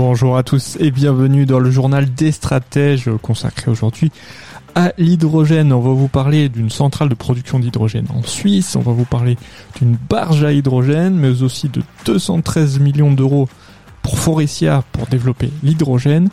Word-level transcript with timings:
Bonjour 0.00 0.36
à 0.36 0.44
tous 0.44 0.76
et 0.78 0.92
bienvenue 0.92 1.44
dans 1.44 1.58
le 1.58 1.72
journal 1.72 2.14
des 2.14 2.30
stratèges 2.30 3.10
consacré 3.20 3.68
aujourd'hui 3.68 4.12
à 4.76 4.92
l'hydrogène. 4.96 5.72
On 5.72 5.80
va 5.80 5.90
vous 5.90 6.06
parler 6.06 6.48
d'une 6.48 6.70
centrale 6.70 7.08
de 7.08 7.16
production 7.16 7.58
d'hydrogène 7.58 8.06
en 8.14 8.22
Suisse, 8.22 8.76
on 8.76 8.80
va 8.80 8.92
vous 8.92 9.04
parler 9.04 9.36
d'une 9.76 9.96
barge 10.08 10.44
à 10.44 10.52
hydrogène, 10.52 11.16
mais 11.16 11.42
aussi 11.42 11.68
de 11.68 11.82
213 12.04 12.78
millions 12.78 13.10
d'euros 13.10 13.48
pour 14.02 14.20
Forestia 14.20 14.84
pour 14.92 15.08
développer 15.08 15.50
l'hydrogène 15.64 16.28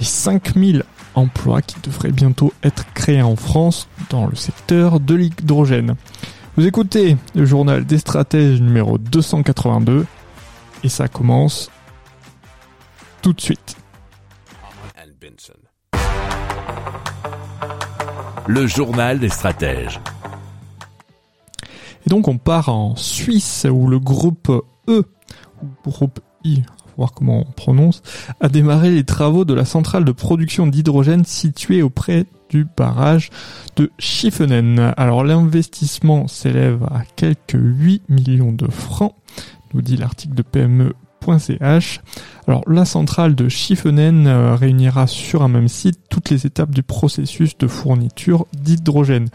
et 0.00 0.04
5000 0.04 0.82
emplois 1.14 1.62
qui 1.62 1.76
devraient 1.80 2.10
bientôt 2.10 2.52
être 2.64 2.84
créés 2.94 3.22
en 3.22 3.36
France 3.36 3.86
dans 4.10 4.26
le 4.26 4.34
secteur 4.34 4.98
de 4.98 5.14
l'hydrogène. 5.14 5.94
Vous 6.56 6.66
écoutez 6.66 7.16
le 7.36 7.44
journal 7.44 7.86
des 7.86 7.98
stratèges 7.98 8.60
numéro 8.60 8.98
282 8.98 10.04
et 10.82 10.88
ça 10.88 11.06
commence 11.06 11.70
tout 13.22 13.32
de 13.32 13.40
suite. 13.40 13.76
Le 18.46 18.66
journal 18.66 19.18
des 19.18 19.28
stratèges. 19.28 20.00
Et 22.06 22.10
donc 22.10 22.28
on 22.28 22.38
part 22.38 22.68
en 22.68 22.96
Suisse 22.96 23.66
où 23.70 23.86
le 23.86 23.98
groupe 23.98 24.50
E, 24.88 25.04
ou 25.62 25.90
groupe 25.90 26.20
I, 26.44 26.62
voir 26.96 27.12
comment 27.12 27.44
on 27.46 27.52
prononce, 27.52 28.02
a 28.40 28.48
démarré 28.48 28.90
les 28.90 29.04
travaux 29.04 29.44
de 29.44 29.54
la 29.54 29.64
centrale 29.64 30.04
de 30.04 30.12
production 30.12 30.66
d'hydrogène 30.66 31.24
située 31.24 31.82
auprès 31.82 32.26
du 32.48 32.66
barrage 32.76 33.30
de 33.76 33.90
Schiffenen. 33.98 34.94
Alors 34.96 35.24
l'investissement 35.24 36.26
s'élève 36.26 36.82
à 36.84 37.02
quelques 37.16 37.54
8 37.54 38.02
millions 38.08 38.52
de 38.52 38.68
francs, 38.68 39.14
nous 39.74 39.82
dit 39.82 39.96
l'article 39.96 40.34
de 40.34 40.42
Alors 42.46 42.62
la 42.66 42.84
centrale 42.84 43.34
de 43.34 43.48
Schiffenen 43.48 44.26
euh, 44.26 44.54
réunira 44.54 45.06
sur 45.06 45.42
un 45.42 45.48
même 45.48 45.68
site 45.68 46.00
toutes 46.08 46.30
les 46.30 46.46
étapes 46.46 46.70
du 46.70 46.82
processus 46.82 47.58
de 47.58 47.66
fourniture 47.66 48.46
d'hydrogène. 48.54 49.28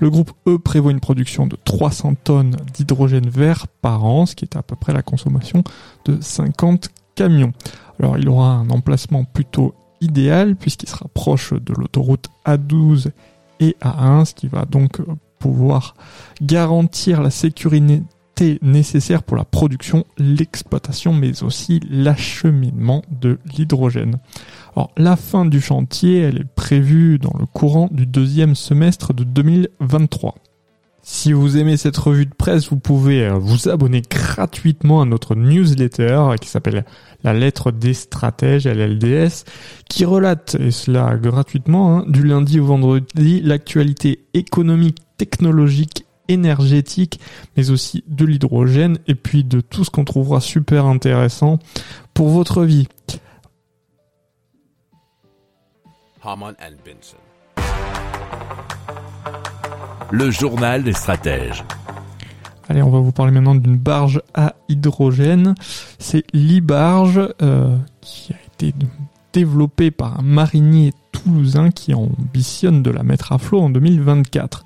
Le 0.00 0.10
groupe 0.10 0.32
E 0.46 0.58
prévoit 0.58 0.92
une 0.92 1.00
production 1.00 1.46
de 1.46 1.56
300 1.56 2.14
tonnes 2.22 2.56
d'hydrogène 2.74 3.28
vert 3.28 3.66
par 3.82 4.04
an, 4.04 4.26
ce 4.26 4.36
qui 4.36 4.44
est 4.44 4.56
à 4.56 4.62
peu 4.62 4.76
près 4.76 4.92
la 4.92 5.02
consommation 5.02 5.64
de 6.04 6.18
50 6.20 6.90
camions. 7.16 7.52
Alors 7.98 8.16
il 8.16 8.28
aura 8.28 8.52
un 8.52 8.70
emplacement 8.70 9.24
plutôt 9.24 9.74
idéal 10.00 10.54
puisqu'il 10.56 10.88
sera 10.88 11.06
proche 11.12 11.52
de 11.52 11.74
l'autoroute 11.74 12.28
A12 12.46 13.10
et 13.58 13.76
A1, 13.82 14.24
ce 14.24 14.34
qui 14.34 14.46
va 14.46 14.64
donc 14.64 15.00
pouvoir 15.40 15.94
garantir 16.40 17.22
la 17.22 17.30
sécurité 17.30 18.02
nécessaire 18.62 19.22
pour 19.22 19.36
la 19.36 19.44
production, 19.44 20.04
l'exploitation, 20.18 21.12
mais 21.12 21.42
aussi 21.42 21.80
l'acheminement 21.88 23.02
de 23.10 23.38
l'hydrogène. 23.56 24.18
Alors, 24.76 24.90
la 24.96 25.16
fin 25.16 25.44
du 25.44 25.60
chantier, 25.60 26.20
elle 26.20 26.38
est 26.38 26.54
prévue 26.54 27.18
dans 27.18 27.34
le 27.38 27.46
courant 27.46 27.88
du 27.90 28.06
deuxième 28.06 28.54
semestre 28.54 29.14
de 29.14 29.24
2023. 29.24 30.34
Si 31.02 31.32
vous 31.32 31.56
aimez 31.56 31.76
cette 31.76 31.96
revue 31.96 32.26
de 32.26 32.34
presse, 32.34 32.68
vous 32.68 32.78
pouvez 32.78 33.24
euh, 33.24 33.34
vous 33.34 33.68
abonner 33.68 34.02
gratuitement 34.02 35.00
à 35.00 35.06
notre 35.06 35.34
newsletter 35.34 36.02
euh, 36.02 36.36
qui 36.36 36.48
s'appelle 36.48 36.84
La 37.24 37.32
lettre 37.32 37.72
des 37.72 37.94
stratèges, 37.94 38.66
LLDS, 38.66 39.44
qui 39.88 40.04
relate, 40.04 40.56
et 40.60 40.70
cela 40.70 41.16
gratuitement, 41.16 41.98
hein, 41.98 42.04
du 42.06 42.22
lundi 42.22 42.60
au 42.60 42.66
vendredi, 42.66 43.40
l'actualité 43.40 44.26
économique, 44.34 44.98
technologique, 45.16 45.99
énergétique, 46.32 47.20
mais 47.56 47.70
aussi 47.70 48.04
de 48.06 48.24
l'hydrogène, 48.24 48.98
et 49.06 49.14
puis 49.14 49.44
de 49.44 49.60
tout 49.60 49.84
ce 49.84 49.90
qu'on 49.90 50.04
trouvera 50.04 50.40
super 50.40 50.86
intéressant 50.86 51.58
pour 52.14 52.28
votre 52.28 52.64
vie. 52.64 52.88
Le 60.10 60.30
journal 60.30 60.82
des 60.82 60.92
stratèges. 60.92 61.64
Allez, 62.68 62.82
on 62.82 62.90
va 62.90 63.00
vous 63.00 63.10
parler 63.10 63.32
maintenant 63.32 63.54
d'une 63.54 63.78
barge 63.78 64.22
à 64.34 64.54
hydrogène. 64.68 65.54
C'est 65.98 66.24
l'e-barge 66.32 67.20
euh, 67.42 67.76
qui 68.00 68.32
a 68.32 68.36
été 68.46 68.74
développée 69.32 69.90
par 69.90 70.20
un 70.20 70.22
marinier 70.22 70.92
qui 71.74 71.94
ambitionne 71.94 72.82
de 72.82 72.90
la 72.90 73.02
mettre 73.02 73.32
à 73.32 73.38
flot 73.38 73.60
en 73.60 73.70
2024. 73.70 74.64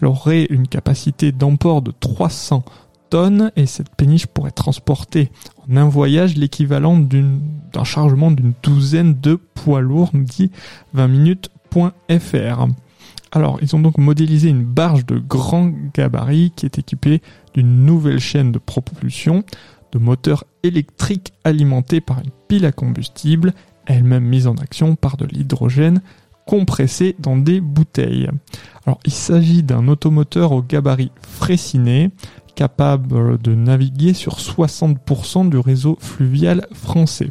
Elle 0.00 0.08
aurait 0.08 0.44
une 0.50 0.68
capacité 0.68 1.32
d'emport 1.32 1.82
de 1.82 1.92
300 1.98 2.64
tonnes 3.10 3.52
et 3.56 3.66
cette 3.66 3.94
péniche 3.94 4.26
pourrait 4.26 4.50
transporter 4.50 5.30
en 5.68 5.76
un 5.76 5.88
voyage 5.88 6.36
l'équivalent 6.36 6.98
d'un 6.98 7.84
chargement 7.84 8.30
d'une 8.30 8.52
douzaine 8.62 9.18
de 9.20 9.36
poids 9.36 9.80
lourds, 9.80 10.10
nous 10.12 10.24
dit 10.24 10.50
20minutes.fr. 10.94 12.66
Alors, 13.32 13.58
ils 13.60 13.74
ont 13.76 13.80
donc 13.80 13.98
modélisé 13.98 14.48
une 14.48 14.64
barge 14.64 15.04
de 15.04 15.18
grand 15.18 15.70
gabarit 15.94 16.52
qui 16.54 16.64
est 16.64 16.78
équipée 16.78 17.20
d'une 17.54 17.84
nouvelle 17.84 18.20
chaîne 18.20 18.52
de 18.52 18.58
propulsion, 18.58 19.44
de 19.92 19.98
moteurs 19.98 20.44
électriques 20.62 21.32
alimentés 21.44 22.00
par 22.00 22.20
une 22.20 22.30
pile 22.48 22.64
à 22.66 22.72
combustible, 22.72 23.52
elle-même 23.86 24.24
mise 24.24 24.46
en 24.46 24.54
action 24.56 24.96
par 24.96 25.16
de 25.16 25.26
l'hydrogène 25.26 26.00
compressé 26.46 27.16
dans 27.18 27.36
des 27.36 27.60
bouteilles. 27.60 28.30
Alors, 28.86 29.00
il 29.04 29.12
s'agit 29.12 29.62
d'un 29.62 29.88
automoteur 29.88 30.52
au 30.52 30.62
gabarit 30.62 31.10
fréciné, 31.20 32.10
capable 32.54 33.38
de 33.38 33.54
naviguer 33.54 34.14
sur 34.14 34.38
60% 34.38 35.50
du 35.50 35.58
réseau 35.58 35.98
fluvial 36.00 36.66
français. 36.72 37.30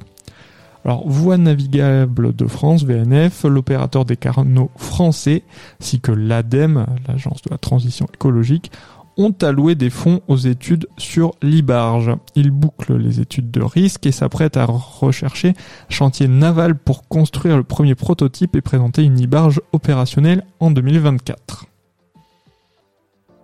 Alors, 0.83 1.07
Voie 1.07 1.38
navigable 1.38 2.35
de 2.35 2.45
France, 2.45 2.83
VNF, 2.83 3.43
l'opérateur 3.45 4.05
des 4.05 4.17
canaux 4.17 4.69
français, 4.75 5.41
ainsi 5.81 5.99
que 5.99 6.11
l'ADEME, 6.11 6.85
l'Agence 7.07 7.41
de 7.41 7.49
la 7.49 7.57
transition 7.57 8.05
écologique, 8.13 8.72
ont 9.17 9.35
alloué 9.41 9.75
des 9.75 9.89
fonds 9.89 10.21
aux 10.27 10.37
études 10.37 10.87
sur 10.97 11.35
l'e-barge. 11.41 12.11
Ils 12.35 12.51
bouclent 12.51 12.97
les 12.97 13.19
études 13.19 13.51
de 13.51 13.61
risque 13.61 14.05
et 14.05 14.11
s'apprêtent 14.11 14.57
à 14.57 14.65
rechercher 14.65 15.53
chantier 15.89 16.27
naval 16.27 16.75
pour 16.75 17.07
construire 17.07 17.57
le 17.57 17.63
premier 17.63 17.95
prototype 17.95 18.55
et 18.55 18.61
présenter 18.61 19.03
une 19.03 19.23
e-barge 19.23 19.61
opérationnelle 19.71 20.43
en 20.59 20.71
2024. 20.71 21.65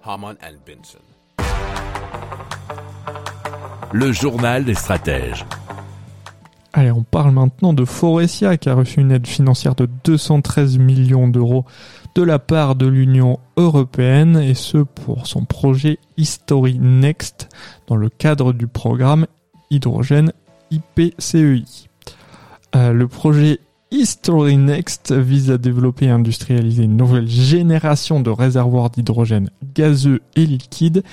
Haman 0.03 0.35
and 0.41 0.57
Benson. 0.65 0.99
Le 3.93 4.11
journal 4.11 4.65
des 4.65 4.73
stratèges. 4.73 5.45
Allez, 6.73 6.91
on 6.91 7.03
parle 7.03 7.31
maintenant 7.31 7.73
de 7.73 7.83
Forestia 7.83 8.55
qui 8.55 8.69
a 8.69 8.73
reçu 8.73 9.01
une 9.01 9.11
aide 9.11 9.27
financière 9.27 9.75
de 9.75 9.89
213 10.05 10.77
millions 10.77 11.27
d'euros 11.27 11.65
de 12.15 12.23
la 12.23 12.39
part 12.39 12.75
de 12.75 12.87
l'Union 12.87 13.39
européenne 13.57 14.37
et 14.37 14.53
ce 14.53 14.79
pour 14.79 15.27
son 15.27 15.45
projet 15.45 15.99
History 16.17 16.77
Next 16.79 17.49
dans 17.87 17.95
le 17.95 18.09
cadre 18.09 18.53
du 18.53 18.67
programme 18.67 19.27
hydrogène 19.69 20.33
IPCEI. 20.71 21.63
Euh, 22.75 22.93
le 22.93 23.07
projet 23.07 23.59
History 23.91 24.57
Next 24.57 25.11
vise 25.11 25.51
à 25.51 25.57
développer 25.57 26.05
et 26.05 26.09
industrialiser 26.09 26.83
une 26.83 26.97
nouvelle 26.97 27.27
génération 27.27 28.21
de 28.21 28.29
réservoirs 28.29 28.89
d'hydrogène 28.89 29.49
gazeux 29.75 30.21
et 30.35 30.45
liquide 30.45 31.03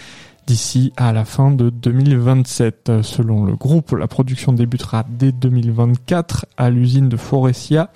d'ici 0.46 0.92
à 0.96 1.12
la 1.12 1.24
fin 1.24 1.50
de 1.50 1.70
2027. 1.70 3.02
Selon 3.02 3.44
le 3.44 3.54
groupe, 3.54 3.92
la 3.92 4.06
production 4.06 4.52
débutera 4.52 5.04
dès 5.08 5.32
2024 5.32 6.46
à 6.56 6.70
l'usine 6.70 7.08
de 7.08 7.16
Forestia 7.16 7.90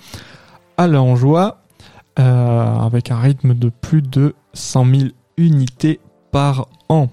à 0.77 0.87
Langeois 0.87 1.62
euh, 2.19 2.75
avec 2.79 3.11
un 3.11 3.19
rythme 3.19 3.53
de 3.53 3.69
plus 3.69 4.01
de 4.01 4.35
100 4.53 4.85
000 4.85 5.01
unités 5.37 5.99
par 6.31 6.67
an. 6.89 7.09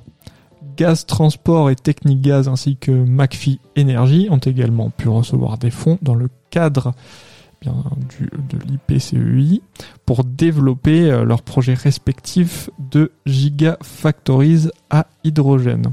Gaz 0.77 1.07
Transport 1.07 1.71
et 1.71 1.77
Technique 1.77 2.23
Gaz 2.23 2.49
ainsi 2.49 2.77
que 2.77 2.91
McPhee 2.91 3.61
Energy 3.79 4.29
ont 4.31 4.39
également 4.39 4.91
pu 4.91 5.09
recevoir 5.09 5.59
des 5.59 5.71
fonds 5.71 5.99
dans 6.03 6.15
le 6.15 6.29
cadre 6.51 6.93
bien, 7.61 7.75
du, 8.09 8.31
de 8.49 8.59
l'IPCEI 8.59 9.63
pour 10.07 10.25
développer 10.25 11.11
euh, 11.11 11.25
leurs 11.25 11.43
projets 11.43 11.75
respectifs 11.75 12.71
de 12.79 13.13
gigafactories 13.27 14.69
à 14.91 15.07
hydrogène. 15.25 15.93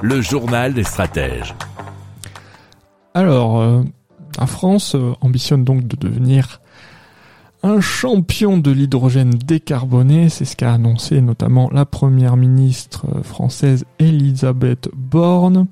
Le 0.00 0.20
journal 0.20 0.74
des 0.74 0.84
stratèges. 0.84 1.54
Alors, 3.14 3.60
euh, 3.60 3.82
la 4.38 4.46
France 4.46 4.94
euh, 4.94 5.12
ambitionne 5.20 5.64
donc 5.64 5.88
de 5.88 5.96
devenir 5.96 6.60
un 7.64 7.80
champion 7.80 8.58
de 8.58 8.70
l'hydrogène 8.70 9.30
décarboné, 9.30 10.28
c'est 10.28 10.44
ce 10.44 10.54
qu'a 10.54 10.72
annoncé 10.72 11.20
notamment 11.20 11.68
la 11.72 11.84
première 11.84 12.36
ministre 12.36 13.06
euh, 13.12 13.22
française 13.24 13.84
Elisabeth 13.98 14.88
Borne, 14.94 15.66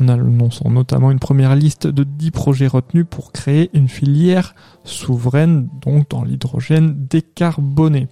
en 0.00 0.08
annonçant 0.08 0.70
notamment 0.70 1.10
une 1.10 1.18
première 1.18 1.56
liste 1.56 1.88
de 1.88 2.04
10 2.04 2.30
projets 2.30 2.68
retenus 2.68 3.06
pour 3.10 3.32
créer 3.32 3.70
une 3.74 3.88
filière 3.88 4.54
souveraine 4.84 5.68
donc 5.84 6.10
dans 6.10 6.22
l'hydrogène 6.22 6.94
décarboné. 7.10 8.06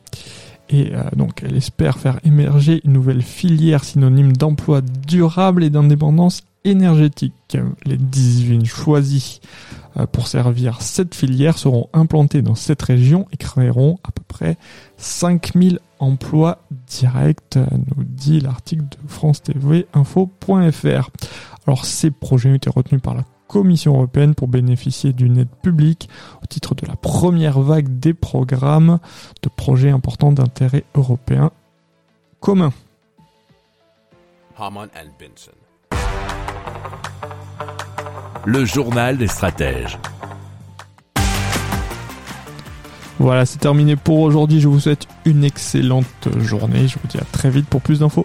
Et 0.72 0.94
euh, 0.94 1.02
donc 1.14 1.42
elle 1.44 1.56
espère 1.56 1.98
faire 1.98 2.18
émerger 2.24 2.80
une 2.84 2.94
nouvelle 2.94 3.22
filière 3.22 3.84
synonyme 3.84 4.32
d'emploi 4.32 4.80
durable 4.80 5.62
et 5.62 5.70
d'indépendance 5.70 6.42
énergétique. 6.64 7.58
Les 7.84 7.98
18 7.98 8.64
choisis 8.64 9.40
euh, 9.98 10.06
pour 10.06 10.28
servir 10.28 10.80
cette 10.80 11.14
filière 11.14 11.58
seront 11.58 11.88
implantés 11.92 12.40
dans 12.40 12.54
cette 12.54 12.80
région 12.80 13.26
et 13.32 13.36
créeront 13.36 13.98
à 14.02 14.12
peu 14.12 14.22
près 14.26 14.56
5000 14.96 15.78
emplois 15.98 16.62
directs, 16.88 17.56
nous 17.56 18.04
dit 18.04 18.40
l'article 18.40 18.82
de 18.82 19.08
France 19.08 19.42
TV 19.42 19.86
Info.fr. 19.92 21.10
Alors 21.66 21.84
ces 21.84 22.10
projets 22.10 22.50
ont 22.50 22.54
été 22.54 22.70
retenus 22.70 23.02
par 23.02 23.14
la 23.14 23.24
Commission 23.52 23.92
européenne 23.92 24.34
pour 24.34 24.48
bénéficier 24.48 25.12
d'une 25.12 25.36
aide 25.36 25.54
publique 25.62 26.08
au 26.42 26.46
titre 26.46 26.74
de 26.74 26.86
la 26.86 26.96
première 26.96 27.60
vague 27.60 28.00
des 28.00 28.14
programmes 28.14 28.98
de 29.42 29.50
projets 29.50 29.90
importants 29.90 30.32
d'intérêt 30.32 30.84
européen 30.94 31.50
commun. 32.40 32.72
Le 38.46 38.64
journal 38.64 39.18
des 39.18 39.26
stratèges. 39.26 39.98
Voilà, 43.18 43.44
c'est 43.44 43.58
terminé 43.58 43.96
pour 43.96 44.20
aujourd'hui. 44.20 44.62
Je 44.62 44.68
vous 44.68 44.80
souhaite 44.80 45.06
une 45.26 45.44
excellente 45.44 46.06
journée. 46.38 46.88
Je 46.88 46.98
vous 46.98 47.06
dis 47.06 47.18
à 47.18 47.24
très 47.30 47.50
vite 47.50 47.66
pour 47.66 47.82
plus 47.82 47.98
d'infos. 47.98 48.24